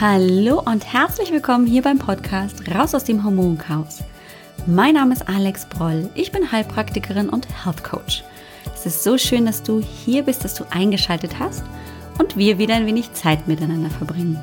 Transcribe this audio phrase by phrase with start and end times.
[0.00, 4.02] Hallo und herzlich willkommen hier beim Podcast Raus aus dem Hormonchaos.
[4.64, 6.08] Mein Name ist Alex Broll.
[6.14, 8.24] Ich bin Heilpraktikerin und Health Coach.
[8.74, 11.64] Es ist so schön, dass du hier bist, dass du eingeschaltet hast
[12.18, 14.40] und wir wieder ein wenig Zeit miteinander verbringen.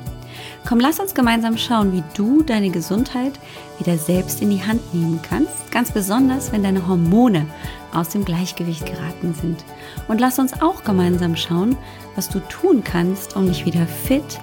[0.64, 3.32] Komm, lass uns gemeinsam schauen, wie du deine Gesundheit
[3.80, 7.46] wieder selbst in die Hand nehmen kannst, ganz besonders, wenn deine Hormone
[7.92, 9.64] aus dem Gleichgewicht geraten sind.
[10.06, 11.76] Und lass uns auch gemeinsam schauen,
[12.14, 14.38] was du tun kannst, um dich wieder fit,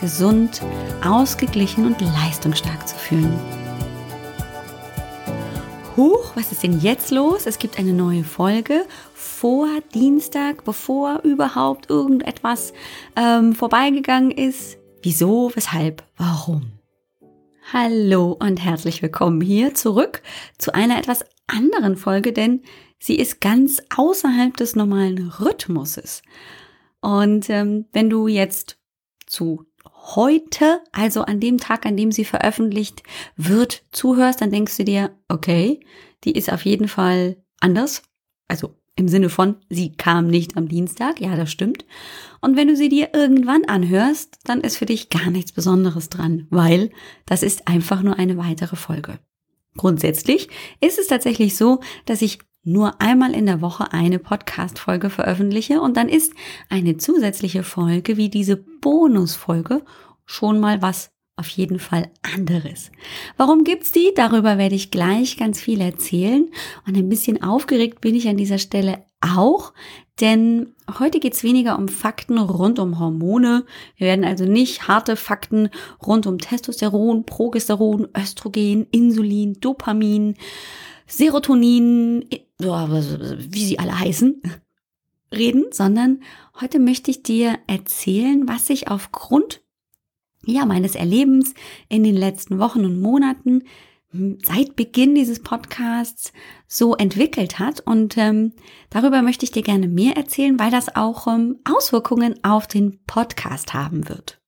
[0.00, 0.62] gesund,
[1.04, 3.38] ausgeglichen und leistungsstark zu fühlen.
[5.96, 7.46] Huch, was ist denn jetzt los?
[7.46, 12.72] Es gibt eine neue Folge vor Dienstag, bevor überhaupt irgendetwas
[13.16, 14.78] ähm, vorbeigegangen ist.
[15.02, 16.72] Wieso, weshalb, warum?
[17.72, 20.22] Hallo und herzlich willkommen hier zurück
[20.56, 22.62] zu einer etwas anderen Folge, denn
[22.98, 26.22] sie ist ganz außerhalb des normalen Rhythmuses.
[27.00, 28.78] Und ähm, wenn du jetzt
[29.26, 29.67] zu
[30.16, 33.02] heute, also an dem Tag, an dem sie veröffentlicht
[33.36, 35.80] wird, zuhörst, dann denkst du dir, okay,
[36.24, 38.02] die ist auf jeden Fall anders.
[38.48, 41.84] Also im Sinne von, sie kam nicht am Dienstag, ja, das stimmt.
[42.40, 46.46] Und wenn du sie dir irgendwann anhörst, dann ist für dich gar nichts Besonderes dran,
[46.50, 46.90] weil
[47.24, 49.20] das ist einfach nur eine weitere Folge.
[49.76, 50.48] Grundsätzlich
[50.80, 55.96] ist es tatsächlich so, dass ich nur einmal in der Woche eine Podcast-Folge veröffentliche und
[55.96, 56.34] dann ist
[56.68, 59.82] eine zusätzliche Folge wie diese Bonusfolge
[60.26, 62.90] schon mal was auf jeden Fall anderes.
[63.36, 64.12] Warum gibt's die?
[64.14, 66.48] Darüber werde ich gleich ganz viel erzählen
[66.86, 69.72] und ein bisschen aufgeregt bin ich an dieser Stelle auch,
[70.20, 73.64] denn heute geht's weniger um Fakten rund um Hormone.
[73.96, 75.70] Wir werden also nicht harte Fakten
[76.04, 80.34] rund um Testosteron, Progesteron, Östrogen, Insulin, Dopamin,
[81.06, 82.24] Serotonin,
[82.58, 84.42] wie sie alle heißen,
[85.32, 86.22] reden, sondern
[86.60, 89.62] heute möchte ich dir erzählen, was sich aufgrund
[90.44, 91.54] ja, meines Erlebens
[91.88, 93.64] in den letzten Wochen und Monaten
[94.10, 96.32] hm, seit Beginn dieses Podcasts
[96.66, 97.80] so entwickelt hat.
[97.80, 98.52] Und ähm,
[98.90, 103.74] darüber möchte ich dir gerne mehr erzählen, weil das auch ähm, Auswirkungen auf den Podcast
[103.74, 104.40] haben wird.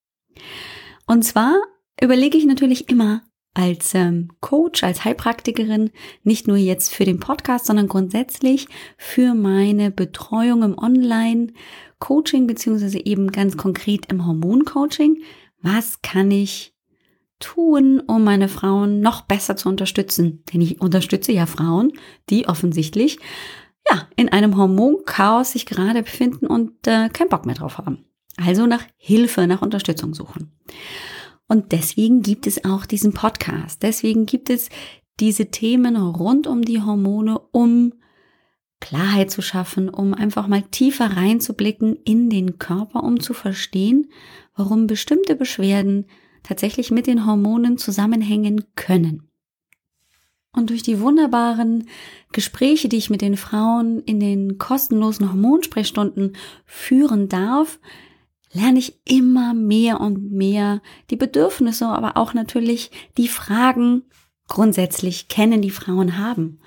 [1.07, 1.61] Und zwar
[2.01, 3.23] überlege ich natürlich immer
[3.55, 5.91] als ähm, Coach, als Heilpraktikerin,
[6.23, 13.33] nicht nur jetzt für den Podcast, sondern grundsätzlich für meine Betreuung im Online-Coaching, beziehungsweise eben
[13.33, 15.23] ganz konkret im Hormoncoaching,
[15.63, 16.75] was kann ich
[17.41, 20.45] tun, um meine Frauen noch besser zu unterstützen?
[20.53, 21.93] Denn ich unterstütze ja Frauen,
[22.29, 23.19] die offensichtlich
[23.91, 28.05] ja in einem Hormonchaos sich gerade befinden und äh, keinen Bock mehr drauf haben.
[28.37, 30.53] Also nach Hilfe, nach Unterstützung suchen.
[31.51, 33.83] Und deswegen gibt es auch diesen Podcast.
[33.83, 34.69] Deswegen gibt es
[35.19, 37.93] diese Themen rund um die Hormone, um
[38.79, 44.13] Klarheit zu schaffen, um einfach mal tiefer reinzublicken in den Körper, um zu verstehen,
[44.55, 46.07] warum bestimmte Beschwerden
[46.45, 49.29] tatsächlich mit den Hormonen zusammenhängen können.
[50.53, 51.89] Und durch die wunderbaren
[52.31, 57.81] Gespräche, die ich mit den Frauen in den kostenlosen Hormonsprechstunden führen darf,
[58.53, 64.03] lerne ich immer mehr und mehr die Bedürfnisse, aber auch natürlich die Fragen
[64.49, 66.61] grundsätzlich kennen, die Frauen haben.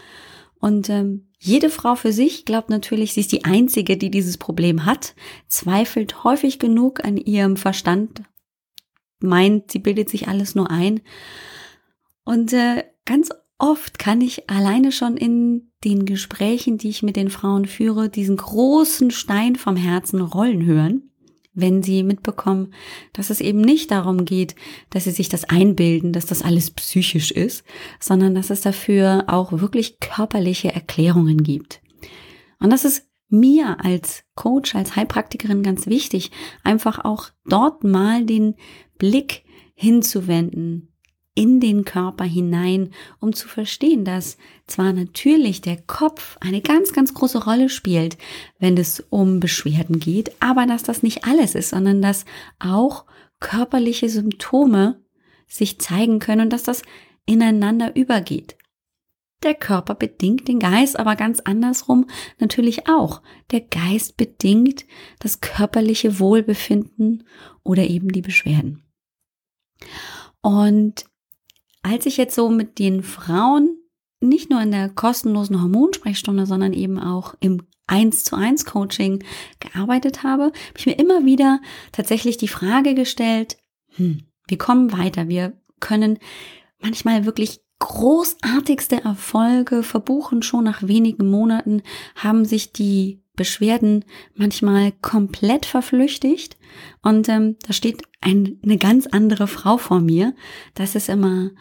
[0.59, 4.85] Und ähm, jede Frau für sich glaubt natürlich, sie ist die Einzige, die dieses Problem
[4.85, 5.13] hat,
[5.49, 8.23] zweifelt häufig genug an ihrem Verstand,
[9.19, 11.01] meint, sie bildet sich alles nur ein.
[12.23, 17.29] Und äh, ganz oft kann ich alleine schon in den Gesprächen, die ich mit den
[17.29, 21.09] Frauen führe, diesen großen Stein vom Herzen rollen hören
[21.53, 22.73] wenn sie mitbekommen,
[23.13, 24.55] dass es eben nicht darum geht,
[24.89, 27.63] dass sie sich das einbilden, dass das alles psychisch ist,
[27.99, 31.81] sondern dass es dafür auch wirklich körperliche Erklärungen gibt.
[32.59, 36.31] Und das ist mir als Coach, als Heilpraktikerin ganz wichtig,
[36.63, 38.55] einfach auch dort mal den
[38.97, 39.43] Blick
[39.75, 40.92] hinzuwenden,
[41.35, 47.13] in den Körper hinein, um zu verstehen, dass zwar natürlich der Kopf eine ganz, ganz
[47.13, 48.17] große Rolle spielt,
[48.59, 52.25] wenn es um Beschwerden geht, aber dass das nicht alles ist, sondern dass
[52.59, 53.05] auch
[53.39, 55.01] körperliche Symptome
[55.47, 56.83] sich zeigen können und dass das
[57.25, 58.57] ineinander übergeht.
[59.43, 62.07] Der Körper bedingt den Geist, aber ganz andersrum
[62.39, 63.21] natürlich auch.
[63.51, 64.85] Der Geist bedingt
[65.19, 67.25] das körperliche Wohlbefinden
[67.63, 68.83] oder eben die Beschwerden.
[70.41, 71.05] Und
[71.83, 73.77] als ich jetzt so mit den Frauen
[74.19, 79.23] nicht nur in der kostenlosen Hormonsprechstunde, sondern eben auch im 1 zu 1 Coaching
[79.59, 81.59] gearbeitet habe, habe ich mir immer wieder
[81.91, 83.57] tatsächlich die Frage gestellt,
[83.95, 86.19] hm, wir kommen weiter, wir können
[86.79, 90.41] manchmal wirklich großartigste Erfolge verbuchen.
[90.41, 91.81] Schon nach wenigen Monaten
[92.15, 96.55] haben sich die Beschwerden manchmal komplett verflüchtigt
[97.01, 100.33] und ähm, da steht ein, eine ganz andere Frau vor mir.
[100.73, 101.51] Das ist immer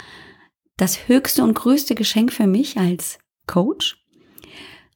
[0.77, 4.05] das höchste und größte Geschenk für mich als Coach.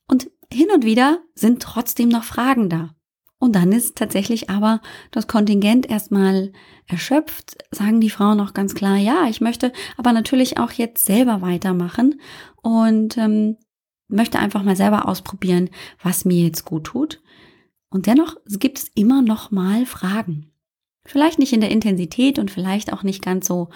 [0.09, 2.95] Und hin und wieder sind trotzdem noch Fragen da.
[3.39, 4.81] Und dann ist tatsächlich aber
[5.11, 6.53] das Kontingent erstmal
[6.87, 11.43] erschöpft, sagen die Frauen auch ganz klar, ja, ich möchte aber natürlich auch jetzt selber
[11.43, 12.21] weitermachen
[12.63, 13.59] und ähm,
[14.09, 15.69] möchte einfach mal selber ausprobieren,
[16.03, 17.21] was mir jetzt gut tut.
[17.91, 20.53] Und dennoch gibt es immer noch mal Fragen.
[21.07, 23.69] Vielleicht nicht in der Intensität und vielleicht auch nicht ganz so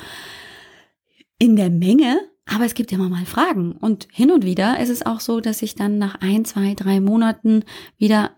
[1.38, 3.72] in der Menge, aber es gibt immer mal Fragen.
[3.72, 7.00] Und hin und wieder ist es auch so, dass ich dann nach ein, zwei, drei
[7.00, 7.64] Monaten
[7.96, 8.32] wieder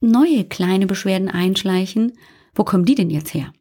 [0.00, 2.12] neue kleine Beschwerden einschleichen.
[2.54, 3.52] Wo kommen die denn jetzt her?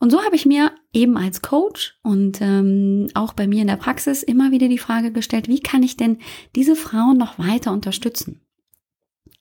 [0.00, 3.76] Und so habe ich mir eben als Coach und ähm, auch bei mir in der
[3.76, 6.18] Praxis immer wieder die Frage gestellt, wie kann ich denn
[6.54, 8.40] diese Frauen noch weiter unterstützen?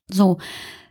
[0.10, 0.40] So,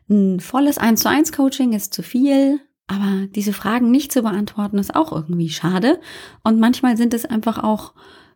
[0.08, 4.78] ein volles 1 zu 1 Coaching ist zu viel, aber diese Fragen nicht zu beantworten
[4.78, 6.00] ist auch irgendwie schade.
[6.44, 7.94] Und manchmal sind es einfach auch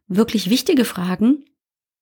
[0.09, 1.45] wirklich wichtige Fragen,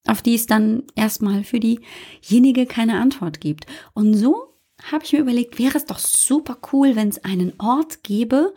[0.06, 3.66] auf die es dann erstmal für diejenige keine Antwort gibt.
[3.92, 4.54] Und so
[4.90, 8.54] habe ich mir überlegt, wäre es doch super cool, wenn es einen Ort gäbe,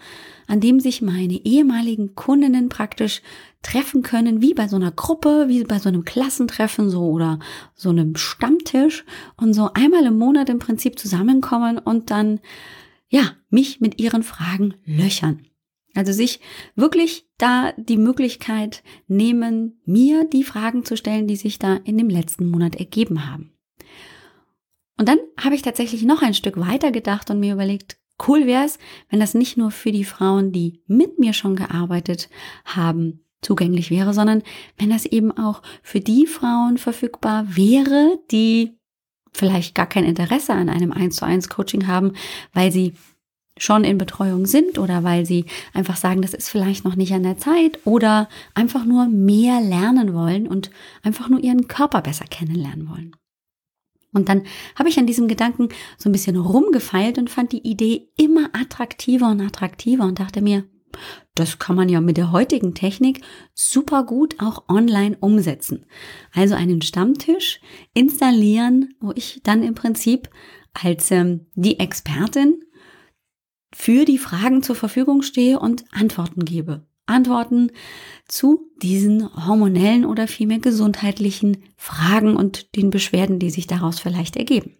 [0.47, 3.21] an dem sich meine ehemaligen Kundinnen praktisch
[3.63, 7.39] treffen können, wie bei so einer Gruppe, wie bei so einem Klassentreffen so oder
[7.75, 9.03] so einem Stammtisch
[9.35, 12.39] und so einmal im Monat im Prinzip zusammenkommen und dann
[13.11, 15.45] ja, mich mit ihren Fragen löchern.
[15.93, 16.39] Also sich
[16.75, 22.09] wirklich da die Möglichkeit nehmen, mir die Fragen zu stellen, die sich da in dem
[22.09, 23.51] letzten Monat ergeben haben.
[24.97, 28.63] Und dann habe ich tatsächlich noch ein Stück weiter gedacht und mir überlegt, cool wäre
[28.63, 28.79] es,
[29.09, 32.29] wenn das nicht nur für die Frauen, die mit mir schon gearbeitet
[32.63, 34.43] haben, zugänglich wäre, sondern
[34.77, 38.77] wenn das eben auch für die Frauen verfügbar wäre, die
[39.33, 42.13] vielleicht gar kein Interesse an einem 1 zu 1 Coaching haben,
[42.53, 42.93] weil sie
[43.57, 47.23] schon in Betreuung sind oder weil sie einfach sagen, das ist vielleicht noch nicht an
[47.23, 50.71] der Zeit oder einfach nur mehr lernen wollen und
[51.03, 53.15] einfach nur ihren Körper besser kennenlernen wollen.
[54.13, 54.43] Und dann
[54.75, 59.29] habe ich an diesem Gedanken so ein bisschen rumgefeilt und fand die Idee immer attraktiver
[59.29, 60.65] und attraktiver und dachte mir,
[61.35, 63.21] das kann man ja mit der heutigen Technik
[63.53, 65.85] super gut auch online umsetzen.
[66.33, 67.61] Also einen Stammtisch
[67.93, 70.29] installieren, wo ich dann im Prinzip
[70.73, 72.63] als ähm, die Expertin
[73.73, 76.85] für die Fragen zur Verfügung stehe und Antworten gebe.
[77.05, 77.71] Antworten
[78.27, 84.77] zu diesen hormonellen oder vielmehr gesundheitlichen Fragen und den Beschwerden, die sich daraus vielleicht ergeben.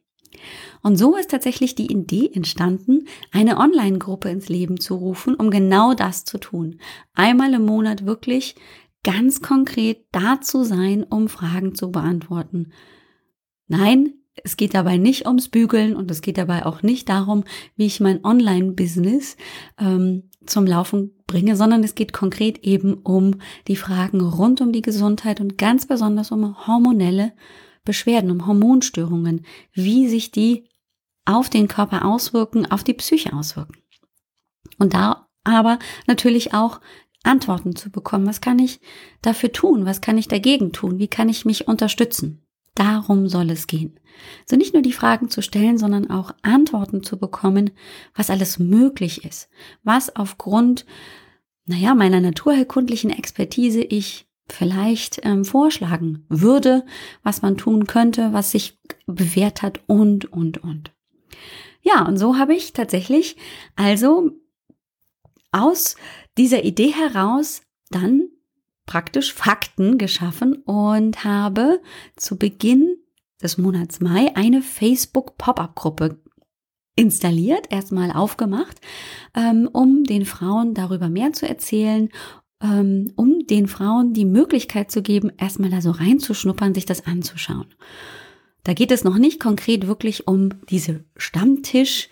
[0.81, 5.93] Und so ist tatsächlich die Idee entstanden, eine Online-Gruppe ins Leben zu rufen, um genau
[5.93, 6.79] das zu tun.
[7.13, 8.55] Einmal im Monat wirklich
[9.03, 12.71] ganz konkret da zu sein, um Fragen zu beantworten.
[13.67, 14.13] Nein,
[14.43, 17.43] es geht dabei nicht ums Bügeln und es geht dabei auch nicht darum,
[17.75, 19.37] wie ich mein Online-Business
[19.77, 23.35] ähm, zum Laufen bringe, sondern es geht konkret eben um
[23.67, 27.33] die Fragen rund um die Gesundheit und ganz besonders um hormonelle
[27.83, 30.69] Beschwerden, um Hormonstörungen, wie sich die
[31.31, 33.77] auf den Körper auswirken, auf die Psyche auswirken.
[34.77, 36.79] Und da aber natürlich auch
[37.23, 38.25] Antworten zu bekommen.
[38.25, 38.79] Was kann ich
[39.21, 39.85] dafür tun?
[39.85, 40.99] Was kann ich dagegen tun?
[40.99, 42.43] Wie kann ich mich unterstützen?
[42.75, 43.99] Darum soll es gehen.
[44.45, 47.71] So nicht nur die Fragen zu stellen, sondern auch Antworten zu bekommen,
[48.15, 49.49] was alles möglich ist,
[49.83, 50.85] was aufgrund,
[51.65, 56.85] naja, meiner naturheilkundlichen Expertise ich vielleicht ähm, vorschlagen würde,
[57.23, 60.91] was man tun könnte, was sich bewährt hat und, und, und.
[61.81, 63.37] Ja, und so habe ich tatsächlich
[63.75, 64.31] also
[65.51, 65.95] aus
[66.37, 68.29] dieser Idee heraus dann
[68.85, 71.81] praktisch Fakten geschaffen und habe
[72.15, 72.97] zu Beginn
[73.41, 76.19] des Monats Mai eine Facebook Pop-up-Gruppe
[76.95, 78.79] installiert, erstmal aufgemacht,
[79.33, 82.09] ähm, um den Frauen darüber mehr zu erzählen,
[82.61, 87.67] ähm, um den Frauen die Möglichkeit zu geben, erstmal da so reinzuschnuppern, sich das anzuschauen.
[88.63, 92.09] Da geht es noch nicht konkret wirklich um diese Stammtisch-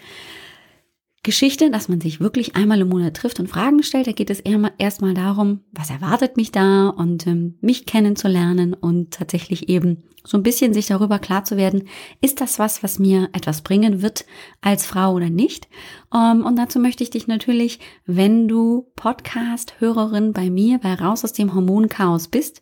[1.22, 4.08] Geschichte, dass man sich wirklich einmal im Monat trifft und Fragen stellt.
[4.08, 9.68] Da geht es erstmal darum, was erwartet mich da und ähm, mich kennenzulernen und tatsächlich
[9.68, 11.90] eben so ein bisschen sich darüber klar zu werden,
[12.22, 14.26] ist das was, was mir etwas bringen wird
[14.62, 15.68] als Frau oder nicht?
[16.14, 21.34] Ähm, und dazu möchte ich dich natürlich, wenn du Podcast-Hörerin bei mir bei Raus aus
[21.34, 22.62] dem Hormonchaos bist,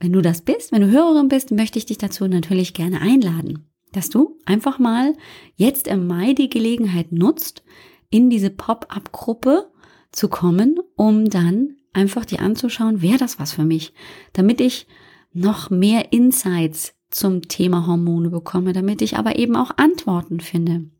[0.00, 3.68] wenn du das bist, wenn du Hörerin bist, möchte ich dich dazu natürlich gerne einladen
[3.92, 5.14] dass du einfach mal
[5.56, 7.62] jetzt im Mai die Gelegenheit nutzt,
[8.10, 9.70] in diese Pop-up-Gruppe
[10.12, 13.92] zu kommen, um dann einfach dir anzuschauen, wäre das was für mich,
[14.32, 14.86] damit ich
[15.32, 20.90] noch mehr Insights zum Thema Hormone bekomme, damit ich aber eben auch Antworten finde,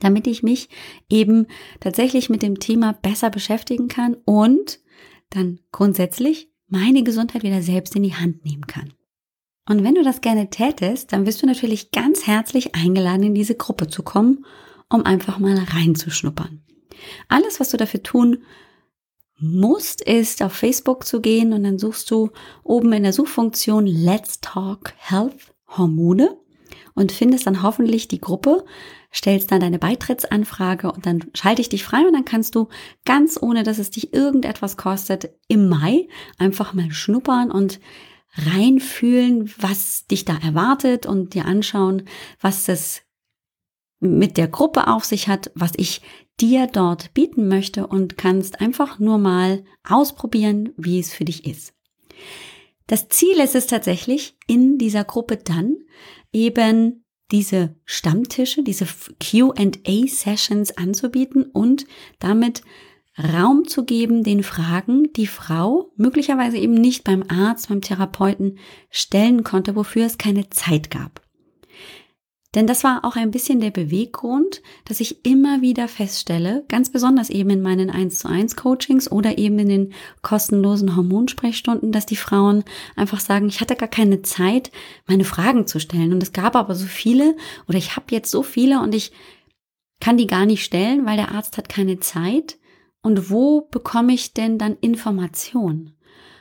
[0.00, 0.68] damit ich mich
[1.08, 1.46] eben
[1.80, 4.80] tatsächlich mit dem Thema besser beschäftigen kann und
[5.30, 8.94] dann grundsätzlich meine Gesundheit wieder selbst in die Hand nehmen kann.
[9.68, 13.54] Und wenn du das gerne tätest, dann bist du natürlich ganz herzlich eingeladen, in diese
[13.54, 14.44] Gruppe zu kommen,
[14.88, 16.62] um einfach mal reinzuschnuppern.
[17.28, 18.42] Alles, was du dafür tun
[19.38, 22.30] musst, ist auf Facebook zu gehen und dann suchst du
[22.64, 26.36] oben in der Suchfunktion Let's Talk Health Hormone
[26.94, 28.64] und findest dann hoffentlich die Gruppe,
[29.12, 32.68] stellst dann deine Beitrittsanfrage und dann schalte ich dich frei und dann kannst du
[33.04, 36.08] ganz ohne, dass es dich irgendetwas kostet, im Mai
[36.38, 37.80] einfach mal schnuppern und
[38.34, 42.04] reinfühlen, was dich da erwartet und dir anschauen,
[42.40, 43.02] was das
[44.00, 46.02] mit der Gruppe auf sich hat, was ich
[46.40, 51.74] dir dort bieten möchte und kannst einfach nur mal ausprobieren, wie es für dich ist.
[52.86, 55.76] Das Ziel ist es tatsächlich, in dieser Gruppe dann
[56.32, 58.86] eben diese Stammtische, diese
[59.20, 61.86] QA-Sessions anzubieten und
[62.18, 62.62] damit
[63.18, 68.58] Raum zu geben den Fragen, die Frau möglicherweise eben nicht beim Arzt, beim Therapeuten
[68.90, 71.20] stellen konnte, wofür es keine Zeit gab.
[72.54, 77.30] Denn das war auch ein bisschen der Beweggrund, dass ich immer wieder feststelle, ganz besonders
[77.30, 82.16] eben in meinen 1 zu 1 Coachings oder eben in den kostenlosen Hormonsprechstunden, dass die
[82.16, 82.62] Frauen
[82.94, 84.70] einfach sagen, ich hatte gar keine Zeit,
[85.06, 86.12] meine Fragen zu stellen.
[86.12, 87.36] Und es gab aber so viele
[87.68, 89.12] oder ich habe jetzt so viele und ich
[90.00, 92.58] kann die gar nicht stellen, weil der Arzt hat keine Zeit.
[93.02, 95.92] Und wo bekomme ich denn dann Information?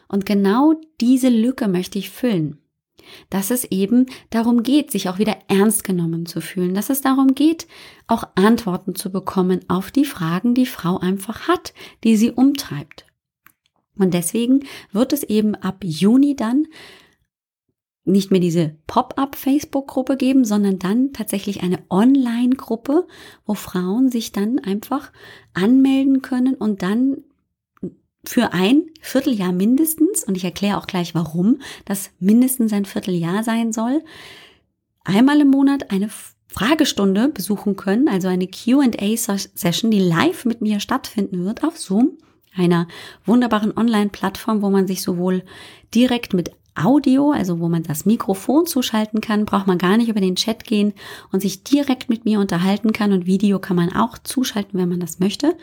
[0.09, 2.60] Und genau diese Lücke möchte ich füllen
[3.29, 7.35] dass es eben darum geht, sich auch wieder ernst genommen zu fühlen, dass es darum
[7.35, 7.67] geht,
[8.07, 13.05] auch Antworten zu bekommen auf die Fragen, die Frau einfach hat, die sie umtreibt.
[13.97, 16.67] Und deswegen wird es eben ab Juni dann
[18.03, 23.07] nicht mehr diese Pop-up-Facebook-Gruppe geben, sondern dann tatsächlich eine Online-Gruppe,
[23.45, 25.11] wo Frauen sich dann einfach
[25.53, 27.23] anmelden können und dann
[28.23, 33.73] für ein Vierteljahr mindestens, und ich erkläre auch gleich, warum das mindestens ein Vierteljahr sein
[33.73, 34.03] soll,
[35.03, 36.09] einmal im Monat eine
[36.47, 42.17] Fragestunde besuchen können, also eine QA-Session, die live mit mir stattfinden wird auf Zoom,
[42.55, 42.87] einer
[43.25, 45.43] wunderbaren Online-Plattform, wo man sich sowohl
[45.95, 50.21] direkt mit Audio, also wo man das Mikrofon zuschalten kann, braucht man gar nicht über
[50.21, 50.93] den Chat gehen
[51.31, 54.99] und sich direkt mit mir unterhalten kann und Video kann man auch zuschalten, wenn man
[54.99, 55.57] das möchte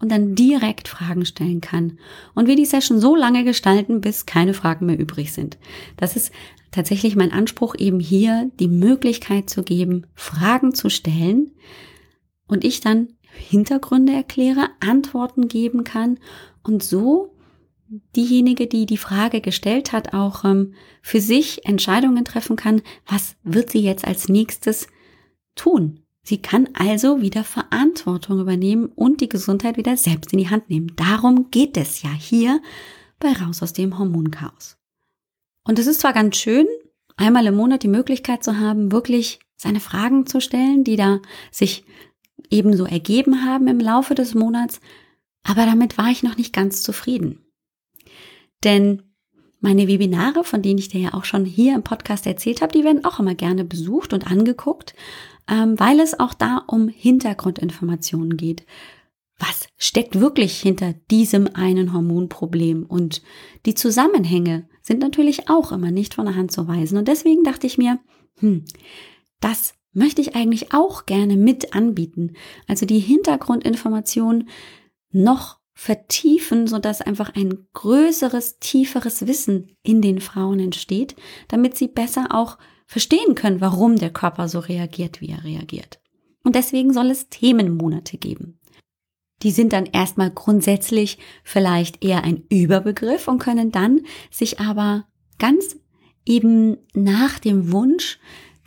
[0.00, 1.98] und dann direkt Fragen stellen kann
[2.34, 5.58] und wir die Session so lange gestalten, bis keine Fragen mehr übrig sind.
[5.96, 6.30] Das ist
[6.70, 11.52] tatsächlich mein Anspruch, eben hier die Möglichkeit zu geben, Fragen zu stellen
[12.46, 16.18] und ich dann Hintergründe erkläre, Antworten geben kann
[16.62, 17.29] und so
[18.16, 23.70] diejenige, die die Frage gestellt hat, auch ähm, für sich Entscheidungen treffen kann, was wird
[23.70, 24.86] sie jetzt als nächstes
[25.54, 26.00] tun.
[26.22, 30.92] Sie kann also wieder Verantwortung übernehmen und die Gesundheit wieder selbst in die Hand nehmen.
[30.96, 32.60] Darum geht es ja hier
[33.18, 34.76] bei Raus aus dem Hormonchaos.
[35.64, 36.66] Und es ist zwar ganz schön,
[37.16, 41.20] einmal im Monat die Möglichkeit zu haben, wirklich seine Fragen zu stellen, die da
[41.50, 41.84] sich
[42.50, 44.80] ebenso ergeben haben im Laufe des Monats,
[45.42, 47.44] aber damit war ich noch nicht ganz zufrieden.
[48.64, 49.02] Denn
[49.60, 52.84] meine Webinare, von denen ich dir ja auch schon hier im Podcast erzählt habe, die
[52.84, 54.94] werden auch immer gerne besucht und angeguckt,
[55.48, 58.64] ähm, weil es auch da um Hintergrundinformationen geht.
[59.38, 62.84] Was steckt wirklich hinter diesem einen Hormonproblem?
[62.84, 63.22] Und
[63.66, 66.98] die Zusammenhänge sind natürlich auch immer nicht von der Hand zu weisen.
[66.98, 67.98] Und deswegen dachte ich mir,
[68.38, 68.64] hm,
[69.40, 72.34] das möchte ich eigentlich auch gerne mit anbieten.
[72.66, 74.48] Also die Hintergrundinformation
[75.10, 81.16] noch vertiefen, so dass einfach ein größeres, tieferes Wissen in den Frauen entsteht,
[81.48, 86.00] damit sie besser auch verstehen können, warum der Körper so reagiert, wie er reagiert.
[86.42, 88.58] Und deswegen soll es Themenmonate geben.
[89.42, 94.00] Die sind dann erstmal grundsätzlich vielleicht eher ein Überbegriff und können dann
[94.30, 95.06] sich aber
[95.38, 95.76] ganz
[96.26, 98.18] eben nach dem Wunsch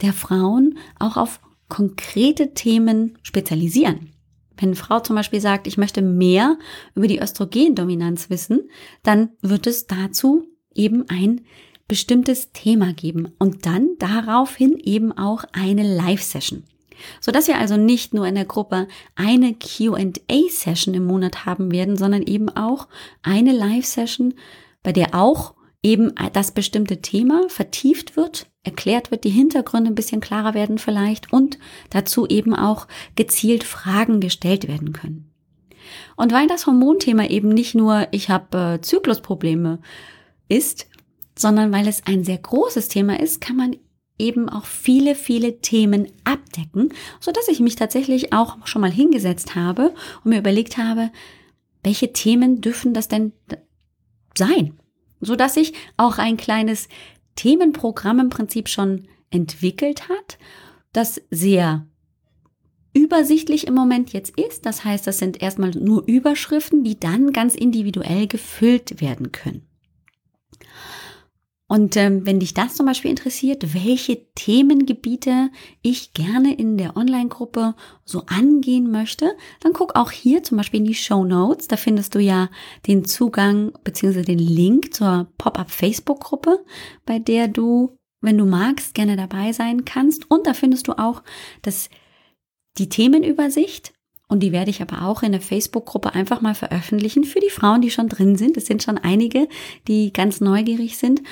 [0.02, 4.13] der Frauen auch auf konkrete Themen spezialisieren.
[4.58, 6.58] Wenn eine Frau zum Beispiel sagt, ich möchte mehr
[6.96, 8.70] über die Östrogendominanz wissen,
[9.02, 11.42] dann wird es dazu eben ein
[11.88, 16.64] bestimmtes Thema geben und dann daraufhin eben auch eine Live-Session.
[17.20, 22.22] Sodass wir also nicht nur in der Gruppe eine QA-Session im Monat haben werden, sondern
[22.22, 22.88] eben auch
[23.22, 24.36] eine Live-Session,
[24.84, 30.22] bei der auch eben das bestimmte Thema vertieft wird, erklärt wird, die Hintergründe ein bisschen
[30.22, 31.60] klarer werden vielleicht und
[31.90, 35.30] dazu eben auch gezielt Fragen gestellt werden können.
[36.16, 39.80] Und weil das Hormonthema eben nicht nur ich habe äh, Zyklusprobleme
[40.48, 40.88] ist,
[41.38, 43.76] sondern weil es ein sehr großes Thema ist, kann man
[44.18, 49.56] eben auch viele, viele Themen abdecken, so dass ich mich tatsächlich auch schon mal hingesetzt
[49.56, 51.12] habe und mir überlegt habe,
[51.84, 53.34] welche Themen dürfen das denn
[54.38, 54.78] sein?
[55.26, 56.88] So dass ich auch ein kleines
[57.36, 60.38] Themenprogramm im Prinzip schon entwickelt hat,
[60.92, 61.86] das sehr
[62.94, 64.66] übersichtlich im Moment jetzt ist.
[64.66, 69.68] Das heißt, das sind erstmal nur Überschriften, die dann ganz individuell gefüllt werden können.
[71.74, 75.50] Und ähm, wenn dich das zum Beispiel interessiert, welche Themengebiete
[75.82, 77.74] ich gerne in der Online-Gruppe
[78.06, 81.68] so angehen möchte, dann guck auch hier zum Beispiel in die Show Notes.
[81.68, 82.52] Da findest du ja
[82.86, 84.22] den Zugang bzw.
[84.22, 86.64] den Link zur Pop-up Facebook-Gruppe,
[87.08, 90.30] bei der du, wenn du magst, gerne dabei sein kannst.
[90.30, 91.24] Und da findest du auch
[91.64, 91.90] das,
[92.78, 93.94] die Themenübersicht
[94.28, 97.82] und die werde ich aber auch in der Facebook-Gruppe einfach mal veröffentlichen für die Frauen,
[97.82, 98.58] die schon drin sind.
[98.58, 99.48] Es sind schon einige,
[99.88, 101.24] die ganz neugierig sind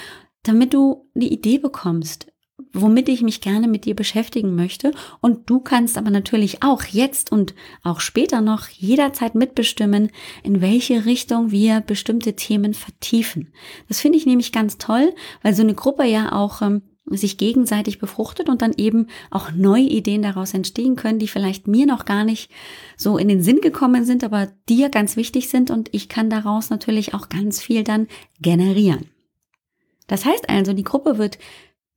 [0.44, 2.28] damit du die Idee bekommst,
[2.74, 4.92] womit ich mich gerne mit dir beschäftigen möchte.
[5.20, 10.12] Und du kannst aber natürlich auch jetzt und auch später noch jederzeit mitbestimmen,
[10.44, 13.54] in welche Richtung wir bestimmte Themen vertiefen.
[13.88, 18.00] Das finde ich nämlich ganz toll, weil so eine Gruppe ja auch ähm, sich gegenseitig
[18.00, 22.24] befruchtet und dann eben auch neue Ideen daraus entstehen können, die vielleicht mir noch gar
[22.24, 22.52] nicht
[22.96, 26.70] so in den Sinn gekommen sind, aber dir ganz wichtig sind und ich kann daraus
[26.70, 28.08] natürlich auch ganz viel dann
[28.40, 29.10] generieren.
[30.12, 31.40] Das heißt also, die Gruppe wird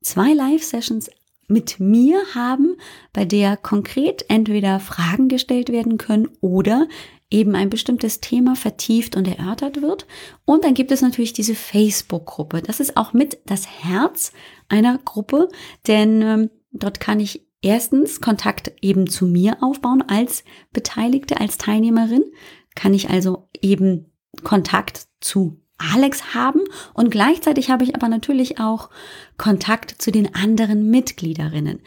[0.00, 1.10] zwei Live-Sessions
[1.48, 2.76] mit mir haben,
[3.12, 6.86] bei der konkret entweder Fragen gestellt werden können oder
[7.28, 10.06] eben ein bestimmtes Thema vertieft und erörtert wird.
[10.44, 12.62] Und dann gibt es natürlich diese Facebook-Gruppe.
[12.62, 14.32] Das ist auch mit das Herz
[14.68, 15.48] einer Gruppe,
[15.88, 22.22] denn ähm, dort kann ich erstens Kontakt eben zu mir aufbauen als Beteiligte, als Teilnehmerin,
[22.76, 24.12] kann ich also eben
[24.44, 26.60] Kontakt zu Alex haben
[26.94, 28.90] und gleichzeitig habe ich aber natürlich auch
[29.36, 31.80] Kontakt zu den anderen Mitgliederinnen.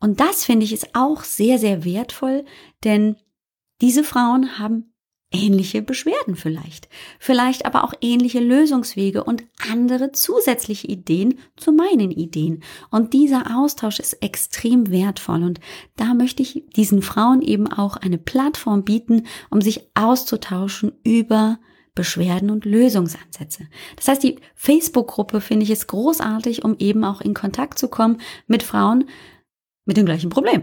[0.00, 2.44] Und das finde ich ist auch sehr, sehr wertvoll,
[2.84, 3.16] denn
[3.80, 4.92] diese Frauen haben
[5.30, 12.62] ähnliche Beschwerden vielleicht, vielleicht aber auch ähnliche Lösungswege und andere zusätzliche Ideen zu meinen Ideen.
[12.90, 15.60] Und dieser Austausch ist extrem wertvoll und
[15.96, 21.58] da möchte ich diesen Frauen eben auch eine Plattform bieten, um sich auszutauschen über
[21.98, 23.64] Beschwerden und Lösungsansätze.
[23.96, 28.20] Das heißt, die Facebook-Gruppe finde ich es großartig, um eben auch in Kontakt zu kommen
[28.46, 29.08] mit Frauen
[29.84, 30.62] mit dem gleichen Problem.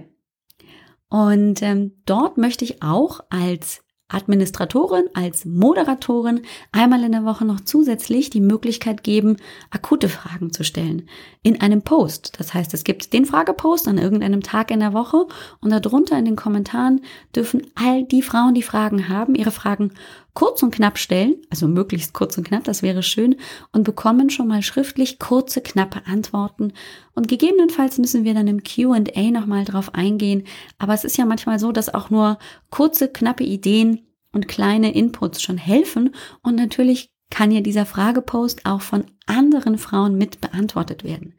[1.09, 7.59] Und ähm, dort möchte ich auch als Administratorin, als Moderatorin einmal in der Woche noch
[7.59, 9.37] zusätzlich die Möglichkeit geben,
[9.71, 11.09] akute Fragen zu stellen
[11.41, 12.33] in einem Post.
[12.37, 15.25] Das heißt, es gibt den Fragepost an irgendeinem Tag in der Woche
[15.59, 17.01] und darunter in den Kommentaren
[17.35, 19.91] dürfen all die Frauen, die Fragen haben, ihre Fragen
[20.35, 23.37] kurz und knapp stellen, also möglichst kurz und knapp, das wäre schön,
[23.71, 26.73] und bekommen schon mal schriftlich kurze, knappe Antworten.
[27.15, 30.43] Und gegebenenfalls müssen wir dann im QA nochmal drauf eingehen.
[30.77, 32.37] Aber es ist ja manchmal so, dass auch nur
[32.69, 34.01] kurze, knappe Ideen
[34.33, 36.13] und kleine Inputs schon helfen.
[36.43, 41.33] Und natürlich kann ja dieser Fragepost auch von anderen Frauen mit beantwortet werden.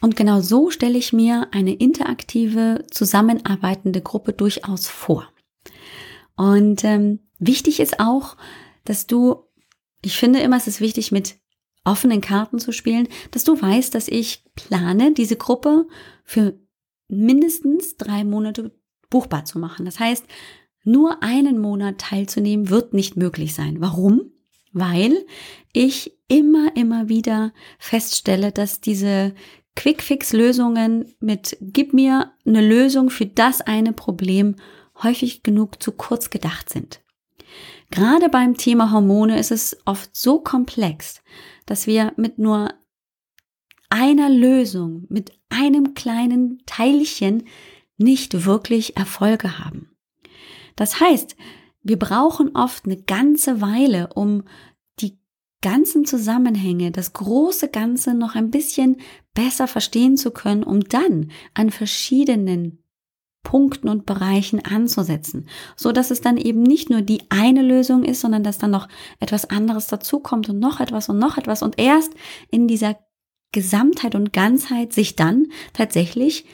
[0.00, 5.28] Und genau so stelle ich mir eine interaktive, zusammenarbeitende Gruppe durchaus vor.
[6.36, 8.36] Und ähm, Wichtig ist auch,
[8.84, 9.44] dass du,
[10.02, 11.36] ich finde immer, es ist wichtig, mit
[11.84, 15.86] offenen Karten zu spielen, dass du weißt, dass ich plane, diese Gruppe
[16.24, 16.58] für
[17.08, 18.72] mindestens drei Monate
[19.08, 19.84] buchbar zu machen.
[19.84, 20.24] Das heißt,
[20.84, 23.80] nur einen Monat teilzunehmen wird nicht möglich sein.
[23.80, 24.32] Warum?
[24.72, 25.24] Weil
[25.72, 29.34] ich immer, immer wieder feststelle, dass diese
[29.74, 34.56] Quick-Fix-Lösungen mit Gib mir eine Lösung für das eine Problem
[35.02, 37.00] häufig genug zu kurz gedacht sind.
[37.90, 41.22] Gerade beim Thema Hormone ist es oft so komplex,
[41.66, 42.72] dass wir mit nur
[43.88, 47.44] einer Lösung, mit einem kleinen Teilchen
[47.96, 49.96] nicht wirklich Erfolge haben.
[50.74, 51.36] Das heißt,
[51.82, 54.42] wir brauchen oft eine ganze Weile, um
[55.00, 55.18] die
[55.62, 58.96] ganzen Zusammenhänge, das große Ganze noch ein bisschen
[59.34, 62.82] besser verstehen zu können, um dann an verschiedenen
[63.46, 68.20] Punkten und Bereichen anzusetzen, so dass es dann eben nicht nur die eine Lösung ist,
[68.20, 68.88] sondern dass dann noch
[69.20, 72.12] etwas anderes dazukommt und noch etwas und noch etwas und erst
[72.50, 72.98] in dieser
[73.52, 76.44] Gesamtheit und Ganzheit sich dann tatsächlich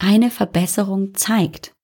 [0.00, 1.76] eine Verbesserung zeigt.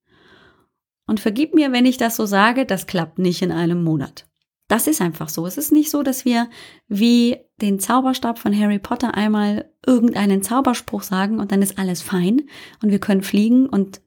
[1.06, 4.26] Und vergib mir, wenn ich das so sage, das klappt nicht in einem Monat.
[4.66, 5.46] Das ist einfach so.
[5.46, 6.50] Es ist nicht so, dass wir
[6.88, 12.42] wie den Zauberstab von Harry Potter einmal irgendeinen Zauberspruch sagen und dann ist alles fein
[12.82, 14.00] und wir können fliegen und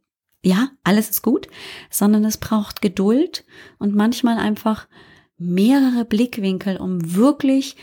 [0.44, 1.48] ja, alles ist gut,
[1.90, 3.46] sondern es braucht Geduld
[3.78, 4.88] und manchmal einfach
[5.38, 7.76] mehrere Blickwinkel, um wirklich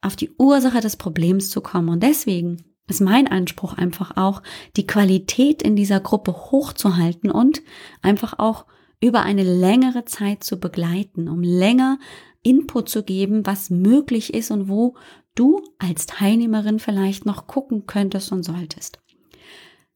[0.00, 1.88] auf die Ursache des Problems zu kommen.
[1.88, 4.42] Und deswegen ist mein Anspruch einfach auch,
[4.76, 7.62] die Qualität in dieser Gruppe hochzuhalten und
[8.02, 8.66] einfach auch
[9.00, 11.98] über eine längere Zeit zu begleiten, um länger
[12.42, 14.96] Input zu geben, was möglich ist und wo
[15.34, 18.98] du als Teilnehmerin vielleicht noch gucken könntest und solltest.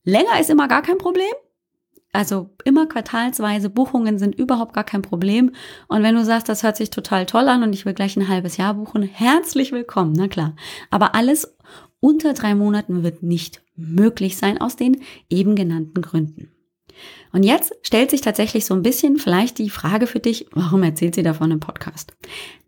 [0.04, 1.32] Länger ist immer gar kein Problem.
[2.14, 5.50] Also immer quartalsweise Buchungen sind überhaupt gar kein Problem.
[5.88, 8.28] Und wenn du sagst, das hört sich total toll an und ich will gleich ein
[8.28, 10.54] halbes Jahr buchen, herzlich willkommen, na klar.
[10.90, 11.56] Aber alles
[11.98, 16.52] unter drei Monaten wird nicht möglich sein aus den eben genannten Gründen.
[17.32, 21.16] Und jetzt stellt sich tatsächlich so ein bisschen vielleicht die Frage für dich, warum erzählt
[21.16, 22.12] sie davon im Podcast?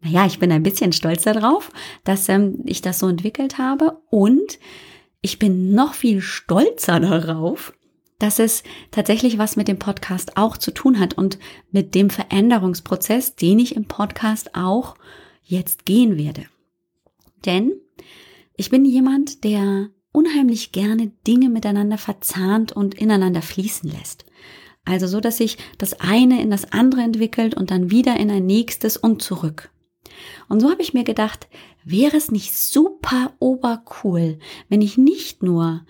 [0.01, 1.71] Naja, ich bin ein bisschen stolz darauf,
[2.03, 4.59] dass ähm, ich das so entwickelt habe und
[5.21, 7.73] ich bin noch viel stolzer darauf,
[8.19, 11.39] dass es tatsächlich was mit dem Podcast auch zu tun hat und
[11.71, 14.97] mit dem Veränderungsprozess, den ich im Podcast auch
[15.43, 16.47] jetzt gehen werde.
[17.45, 17.73] Denn
[18.57, 24.25] ich bin jemand, der unheimlich gerne Dinge miteinander verzahnt und ineinander fließen lässt.
[24.87, 28.47] Also so, dass sich das eine in das andere entwickelt und dann wieder in ein
[28.47, 29.71] nächstes und zurück.
[30.49, 31.49] Und so habe ich mir gedacht,
[31.85, 35.85] wäre es nicht super obercool, wenn ich nicht nur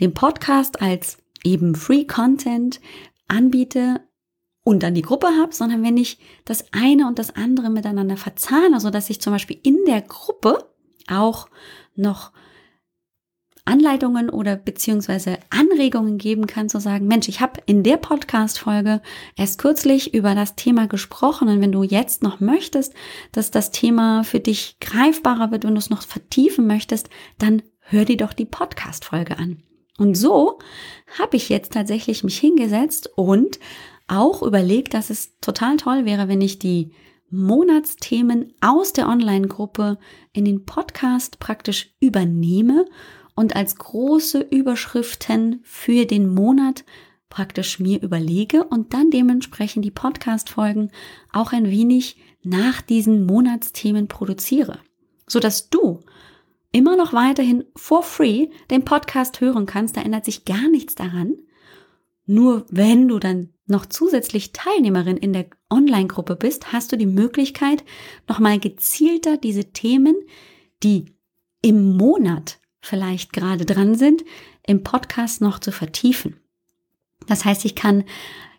[0.00, 2.80] den Podcast als eben Free Content
[3.28, 4.00] anbiete
[4.62, 8.80] und dann die Gruppe habe, sondern wenn ich das eine und das andere miteinander verzahne,
[8.80, 10.70] so dass ich zum Beispiel in der Gruppe
[11.08, 11.48] auch
[11.94, 12.32] noch
[13.64, 19.00] Anleitungen oder beziehungsweise Anregungen geben kann, zu sagen, Mensch, ich habe in der Podcast-Folge
[19.36, 22.94] erst kürzlich über das Thema gesprochen und wenn du jetzt noch möchtest,
[23.32, 28.04] dass das Thema für dich greifbarer wird, wenn du es noch vertiefen möchtest, dann hör
[28.04, 29.62] dir doch die Podcast-Folge an.
[30.00, 30.58] Und so
[31.18, 33.60] habe ich jetzt tatsächlich mich hingesetzt und
[34.08, 36.92] auch überlegt, dass es total toll wäre, wenn ich die
[37.28, 39.98] Monatsthemen aus der Online-Gruppe
[40.32, 42.86] in den Podcast praktisch übernehme
[43.34, 46.86] und als große Überschriften für den Monat
[47.28, 50.92] praktisch mir überlege und dann dementsprechend die Podcast-Folgen
[51.30, 54.78] auch ein wenig nach diesen Monatsthemen produziere,
[55.26, 56.00] so dass du
[56.72, 59.96] immer noch weiterhin for free den Podcast hören kannst.
[59.96, 61.36] Da ändert sich gar nichts daran.
[62.26, 67.84] Nur wenn du dann noch zusätzlich Teilnehmerin in der Online-Gruppe bist, hast du die Möglichkeit,
[68.28, 70.16] nochmal gezielter diese Themen,
[70.82, 71.16] die
[71.62, 74.24] im Monat vielleicht gerade dran sind,
[74.66, 76.36] im Podcast noch zu vertiefen.
[77.26, 78.04] Das heißt, ich kann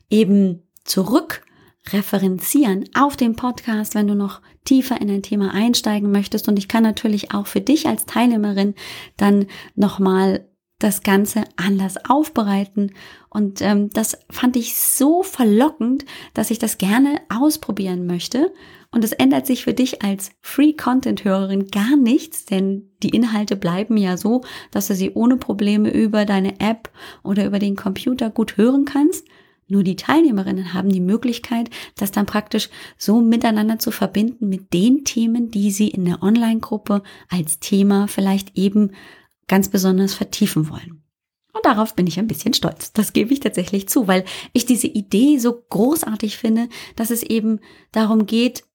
[0.10, 1.44] eben zurück
[1.90, 6.48] referenzieren auf dem Podcast, wenn du noch tiefer in ein Thema einsteigen möchtest.
[6.48, 8.76] Und ich kann natürlich auch für dich als Teilnehmerin
[9.18, 10.46] dann nochmal
[10.82, 12.92] das Ganze anders aufbereiten.
[13.30, 18.52] Und ähm, das fand ich so verlockend, dass ich das gerne ausprobieren möchte.
[18.92, 24.18] Und es ändert sich für dich als Free-Content-Hörerin gar nichts, denn die Inhalte bleiben ja
[24.18, 24.42] so,
[24.72, 26.92] dass du sie ohne Probleme über deine App
[27.24, 29.26] oder über den Computer gut hören kannst.
[29.72, 35.06] Nur die Teilnehmerinnen haben die Möglichkeit, das dann praktisch so miteinander zu verbinden mit den
[35.06, 38.92] Themen, die sie in der Online-Gruppe als Thema vielleicht eben
[39.48, 41.04] ganz besonders vertiefen wollen.
[41.54, 42.92] Und darauf bin ich ein bisschen stolz.
[42.92, 47.62] Das gebe ich tatsächlich zu, weil ich diese Idee so großartig finde, dass es eben
[47.94, 48.66] darum geht,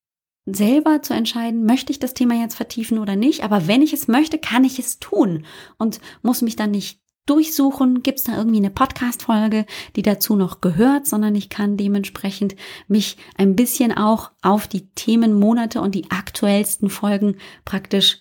[0.47, 3.45] selber zu entscheiden, möchte ich das Thema jetzt vertiefen oder nicht.
[3.45, 5.45] Aber wenn ich es möchte, kann ich es tun
[5.77, 10.61] und muss mich dann nicht durchsuchen, gibt es da irgendwie eine Podcast-Folge, die dazu noch
[10.61, 12.57] gehört, sondern ich kann dementsprechend
[12.89, 18.21] mich ein bisschen auch auf die Themenmonate und die aktuellsten Folgen praktisch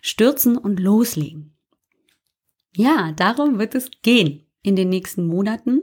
[0.00, 1.56] stürzen und loslegen.
[2.74, 5.82] Ja, darum wird es gehen in den nächsten Monaten.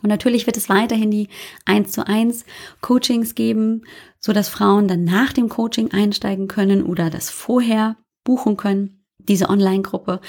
[0.00, 1.28] Und natürlich wird es weiterhin die
[1.64, 2.44] 1 zu 1
[2.80, 3.82] Coachings geben,
[4.20, 8.97] so dass Frauen dann nach dem Coaching einsteigen können oder das vorher buchen können
[9.28, 10.20] diese Online-Gruppe.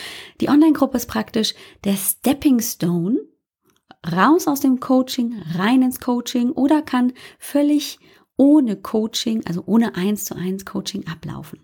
[0.42, 3.20] Die Online-Gruppe ist praktisch der Stepping Stone
[4.10, 8.00] raus aus dem Coaching, rein ins Coaching oder kann völlig
[8.38, 11.60] ohne Coaching, also ohne eins zu eins Coaching ablaufen.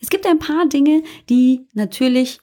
[0.00, 2.40] Es gibt ein paar Dinge, die natürlich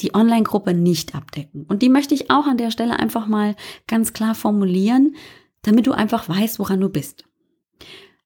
[0.00, 1.64] die Online-Gruppe nicht abdecken.
[1.68, 5.16] Und die möchte ich auch an der Stelle einfach mal ganz klar formulieren,
[5.62, 7.24] damit du einfach weißt, woran du bist.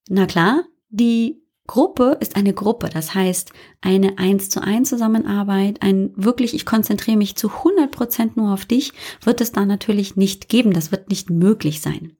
[0.08, 1.41] Na klar, die
[1.72, 7.16] Gruppe ist eine Gruppe, das heißt eine eins zu eins Zusammenarbeit, ein wirklich, ich konzentriere
[7.16, 11.08] mich zu 100 Prozent nur auf dich, wird es da natürlich nicht geben, das wird
[11.08, 12.14] nicht möglich sein.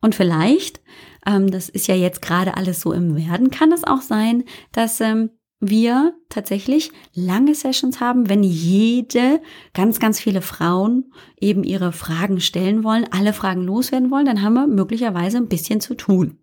[0.00, 0.80] Und vielleicht,
[1.24, 4.42] ähm, das ist ja jetzt gerade alles so im Werden, kann es auch sein,
[4.72, 9.40] dass ähm, wir tatsächlich lange Sessions haben, wenn jede,
[9.72, 14.54] ganz, ganz viele Frauen eben ihre Fragen stellen wollen, alle Fragen loswerden wollen, dann haben
[14.54, 16.40] wir möglicherweise ein bisschen zu tun.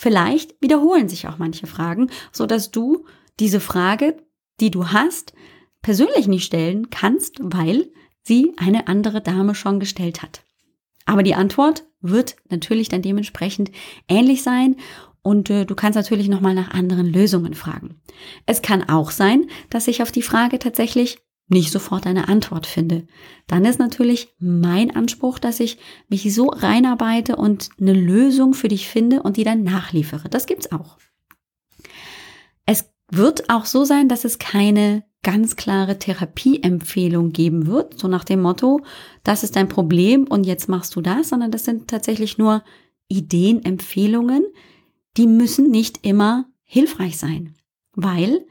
[0.00, 3.04] Vielleicht wiederholen sich auch manche Fragen, so dass du
[3.38, 4.16] diese Frage,
[4.58, 5.34] die du hast,
[5.82, 10.42] persönlich nicht stellen kannst, weil sie eine andere Dame schon gestellt hat.
[11.04, 13.72] Aber die Antwort wird natürlich dann dementsprechend
[14.08, 14.76] ähnlich sein
[15.20, 18.00] und äh, du kannst natürlich nochmal nach anderen Lösungen fragen.
[18.46, 21.18] Es kann auch sein, dass ich auf die Frage tatsächlich
[21.50, 23.06] nicht sofort eine Antwort finde.
[23.46, 28.88] Dann ist natürlich mein Anspruch, dass ich mich so reinarbeite und eine Lösung für dich
[28.88, 30.28] finde und die dann nachliefere.
[30.28, 30.98] Das gibt's auch.
[32.66, 38.24] Es wird auch so sein, dass es keine ganz klare Therapieempfehlung geben wird, so nach
[38.24, 38.80] dem Motto,
[39.22, 42.62] das ist dein Problem und jetzt machst du das, sondern das sind tatsächlich nur
[43.08, 44.44] Ideen, Empfehlungen,
[45.16, 47.56] die müssen nicht immer hilfreich sein,
[47.92, 48.46] weil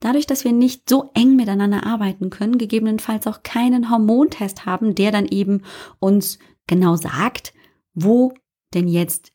[0.00, 5.12] dadurch, dass wir nicht so eng miteinander arbeiten können, gegebenenfalls auch keinen Hormontest haben, der
[5.12, 5.62] dann eben
[5.98, 7.52] uns genau sagt,
[7.94, 8.34] wo
[8.74, 9.32] denn jetzt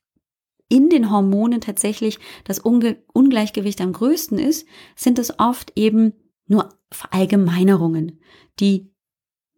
[0.70, 6.14] in den Hormonen tatsächlich das Unge Ungleichgewicht am größten ist, sind es oft eben
[6.48, 8.22] nur Verallgemeinerungen,
[8.60, 8.92] die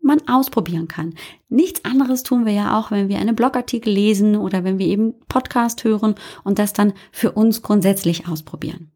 [0.01, 1.13] man ausprobieren kann.
[1.49, 5.19] Nichts anderes tun wir ja auch, wenn wir einen Blogartikel lesen oder wenn wir eben
[5.27, 8.92] Podcast hören und das dann für uns grundsätzlich ausprobieren.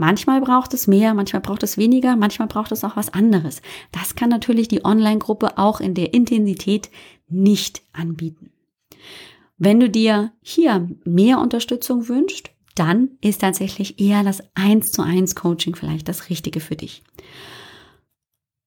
[0.00, 3.60] Manchmal braucht es mehr, manchmal braucht es weniger, manchmal braucht es auch was anderes.
[3.92, 6.88] Das kann natürlich die Online-Gruppe auch in der Intensität
[7.28, 8.50] nicht anbieten.
[9.58, 15.34] Wenn du dir hier mehr Unterstützung wünschst, dann ist tatsächlich eher das 1 zu 1
[15.34, 17.02] Coaching vielleicht das Richtige für dich.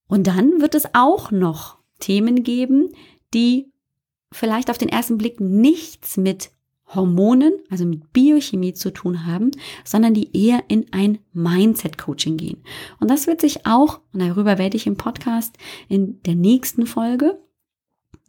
[0.06, 2.90] Und dann wird es auch noch Themen geben,
[3.34, 3.72] die
[4.30, 6.52] vielleicht auf den ersten Blick nichts mit
[6.86, 9.50] Hormonen, also mit Biochemie zu tun haben,
[9.84, 12.62] sondern die eher in ein Mindset-Coaching gehen.
[13.00, 15.56] Und das wird sich auch, und darüber werde ich im Podcast
[15.88, 17.38] in der nächsten Folge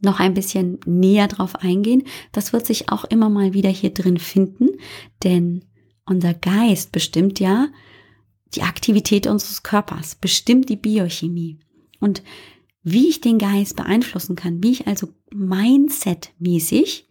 [0.01, 2.03] noch ein bisschen näher drauf eingehen.
[2.31, 4.69] Das wird sich auch immer mal wieder hier drin finden,
[5.23, 5.65] denn
[6.05, 7.67] unser Geist bestimmt ja
[8.53, 11.59] die Aktivität unseres Körpers, bestimmt die Biochemie.
[11.99, 12.23] Und
[12.83, 17.05] wie ich den Geist beeinflussen kann, wie ich also Mindset-mäßig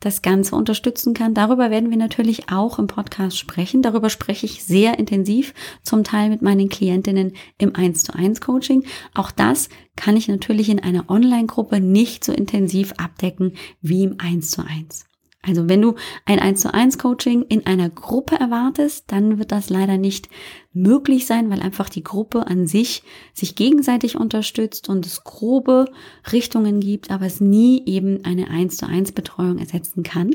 [0.00, 1.34] das Ganze unterstützen kann.
[1.34, 3.82] Darüber werden wir natürlich auch im Podcast sprechen.
[3.82, 8.84] Darüber spreche ich sehr intensiv, zum Teil mit meinen Klientinnen im 1 zu 1 Coaching.
[9.14, 14.50] Auch das kann ich natürlich in einer Online-Gruppe nicht so intensiv abdecken wie im 1
[14.50, 15.09] zu 1.
[15.42, 15.94] Also wenn du
[16.26, 20.28] ein 1 zu 1 Coaching in einer Gruppe erwartest, dann wird das leider nicht
[20.72, 25.86] möglich sein, weil einfach die Gruppe an sich sich gegenseitig unterstützt und es grobe
[26.30, 30.34] Richtungen gibt, aber es nie eben eine 1 zu 1 Betreuung ersetzen kann.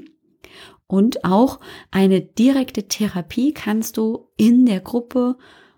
[0.88, 1.60] Und auch
[1.92, 5.38] eine direkte Therapie kannst du in der Gruppe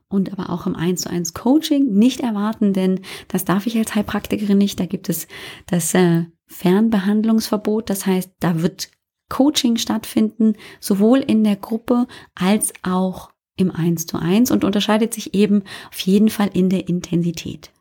[0.10, 3.94] und aber auch im 1 zu 1 Coaching nicht erwarten, denn das darf ich als
[3.94, 4.80] Heilpraktikerin nicht.
[4.80, 5.28] Da gibt es
[5.68, 7.90] das äh, Fernbehandlungsverbot.
[7.90, 8.90] Das heißt, da wird
[9.30, 15.34] Coaching stattfinden, sowohl in der Gruppe als auch im 1 zu 1 und unterscheidet sich
[15.34, 17.72] eben auf jeden Fall in der Intensität.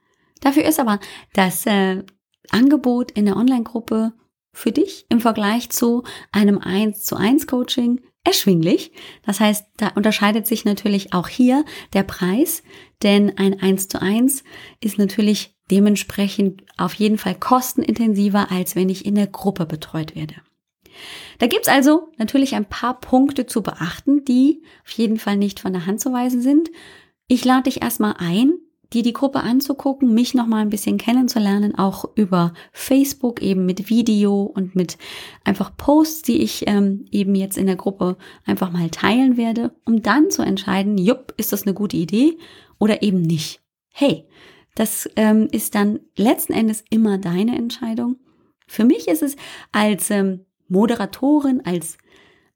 [0.41, 0.99] Dafür ist aber
[1.35, 2.03] das äh,
[2.51, 4.13] Angebot in der Online-Gruppe
[4.53, 8.93] für dich im Vergleich zu einem 1 zu 1 Coaching erschwinglich.
[9.25, 12.63] Das heißt, da unterscheidet sich natürlich auch hier der Preis,
[13.03, 14.43] denn ein 1 zu 1
[14.81, 20.35] ist natürlich dementsprechend auf jeden Fall kostenintensiver, als wenn ich in der Gruppe betreut werde.
[21.39, 25.73] Da gibt's also natürlich ein paar Punkte zu beachten, die auf jeden Fall nicht von
[25.73, 26.71] der Hand zu weisen sind.
[27.29, 28.55] Ich lade dich erstmal ein,
[28.93, 34.43] dir die Gruppe anzugucken, mich nochmal ein bisschen kennenzulernen, auch über Facebook eben mit Video
[34.43, 34.97] und mit
[35.45, 40.03] einfach Posts, die ich ähm, eben jetzt in der Gruppe einfach mal teilen werde, um
[40.03, 42.39] dann zu entscheiden, jupp, ist das eine gute Idee
[42.79, 43.61] oder eben nicht.
[43.93, 44.25] Hey,
[44.75, 48.17] das ähm, ist dann letzten Endes immer deine Entscheidung.
[48.69, 49.37] Für mich ist es
[49.73, 51.99] als ähm, Moderatorin, als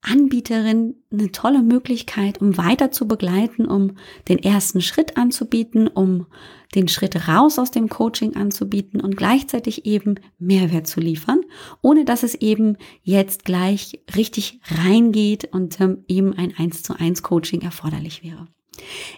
[0.02, 3.96] Anbieterin eine tolle Möglichkeit, um weiter zu begleiten, um
[4.28, 6.26] den ersten Schritt anzubieten, um
[6.74, 11.42] den Schritt raus aus dem Coaching anzubieten und gleichzeitig eben Mehrwert zu liefern,
[11.82, 17.22] ohne dass es eben jetzt gleich richtig reingeht und ähm, eben ein 1 zu 1
[17.22, 18.46] Coaching erforderlich wäre.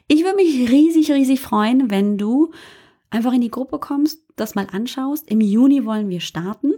[0.09, 2.53] Ich würde mich riesig, riesig freuen, wenn du
[3.11, 5.31] einfach in die Gruppe kommst, das mal anschaust.
[5.31, 6.73] Im Juni wollen wir starten.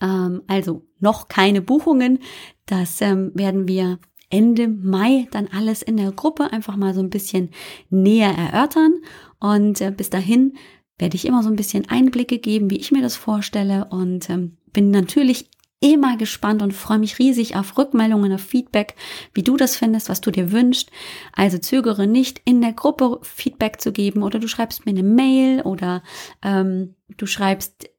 [0.00, 2.18] Ähm, also noch keine Buchungen.
[2.66, 7.10] Das ähm, werden wir Ende Mai dann alles in der Gruppe einfach mal so ein
[7.10, 7.50] bisschen
[7.90, 8.94] näher erörtern.
[9.38, 10.56] Und äh, bis dahin
[10.98, 14.56] werde ich immer so ein bisschen Einblicke geben, wie ich mir das vorstelle und ähm,
[14.72, 18.94] bin natürlich immer gespannt und freue mich riesig auf Rückmeldungen, auf Feedback,
[19.34, 20.90] wie du das findest, was du dir wünschst.
[21.34, 25.60] Also zögere nicht, in der Gruppe Feedback zu geben oder du schreibst mir eine Mail
[25.60, 26.02] oder
[26.42, 27.90] ähm, du schreibst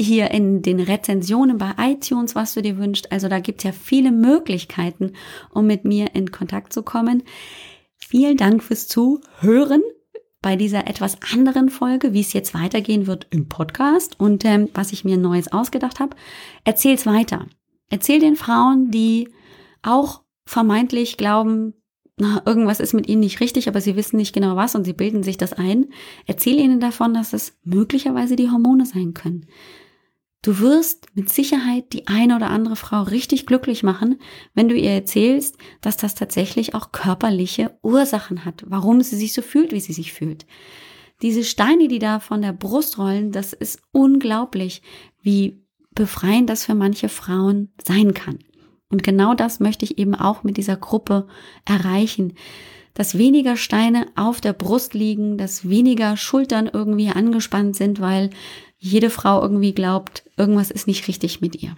[0.00, 3.10] hier in den Rezensionen bei iTunes, was du dir wünschst.
[3.10, 5.12] Also da gibt's ja viele Möglichkeiten,
[5.50, 7.24] um mit mir in Kontakt zu kommen.
[7.96, 9.82] Vielen Dank fürs Zuhören.
[10.40, 14.92] bei dieser etwas anderen Folge, wie es jetzt weitergehen wird im Podcast und ähm, was
[14.92, 16.16] ich mir Neues ausgedacht habe.
[16.64, 17.46] Erzähl's weiter.
[17.90, 19.30] Erzähl den Frauen, die
[19.82, 21.74] auch vermeintlich glauben,
[22.20, 24.92] na, irgendwas ist mit ihnen nicht richtig, aber sie wissen nicht genau was und sie
[24.92, 25.86] bilden sich das ein.
[26.26, 29.46] Erzähl ihnen davon, dass es möglicherweise die Hormone sein können.
[30.42, 34.20] Du wirst mit Sicherheit die eine oder andere Frau richtig glücklich machen,
[34.54, 39.42] wenn du ihr erzählst, dass das tatsächlich auch körperliche Ursachen hat, warum sie sich so
[39.42, 40.46] fühlt, wie sie sich fühlt.
[41.22, 44.82] Diese Steine, die da von der Brust rollen, das ist unglaublich,
[45.20, 48.38] wie befreiend das für manche Frauen sein kann.
[48.90, 51.26] Und genau das möchte ich eben auch mit dieser Gruppe
[51.64, 52.34] erreichen,
[52.94, 58.30] dass weniger Steine auf der Brust liegen, dass weniger Schultern irgendwie angespannt sind, weil
[58.78, 61.76] jede Frau irgendwie glaubt, irgendwas ist nicht richtig mit ihr.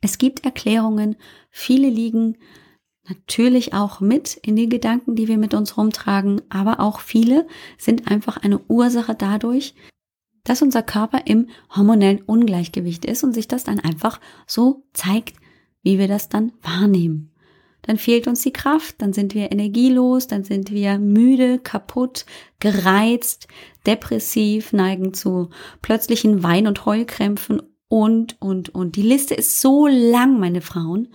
[0.00, 1.16] Es gibt Erklärungen,
[1.50, 2.36] viele liegen
[3.08, 7.46] natürlich auch mit in den Gedanken, die wir mit uns rumtragen, aber auch viele
[7.78, 9.74] sind einfach eine Ursache dadurch,
[10.44, 15.36] dass unser Körper im hormonellen Ungleichgewicht ist und sich das dann einfach so zeigt,
[15.82, 17.32] wie wir das dann wahrnehmen.
[17.88, 22.26] Dann fehlt uns die Kraft, dann sind wir energielos, dann sind wir müde, kaputt,
[22.60, 23.48] gereizt,
[23.86, 25.48] depressiv, neigen zu
[25.80, 28.96] plötzlichen Wein- und Heulkrämpfen und, und, und.
[28.96, 31.08] Die Liste ist so lang, meine Frauen.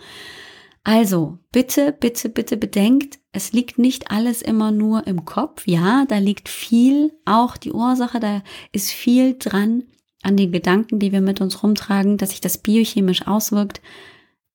[0.83, 5.67] Also, bitte, bitte, bitte bedenkt, es liegt nicht alles immer nur im Kopf.
[5.67, 9.83] Ja, da liegt viel, auch die Ursache, da ist viel dran
[10.23, 13.79] an den Gedanken, die wir mit uns rumtragen, dass sich das biochemisch auswirkt.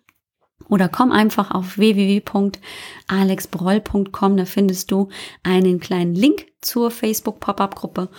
[0.68, 5.08] oder komm einfach auf www.alexbroll.com, da findest du
[5.42, 8.10] einen kleinen Link zur Facebook Pop-up Gruppe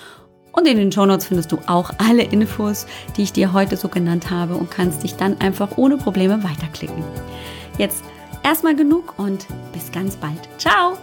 [0.54, 2.86] und in den Shownotes findest du auch alle Infos,
[3.18, 7.04] die ich dir heute so genannt habe und kannst dich dann einfach ohne Probleme weiterklicken.
[7.78, 8.04] Jetzt
[8.44, 10.40] erstmal genug und bis ganz bald.
[10.60, 10.96] Ciao!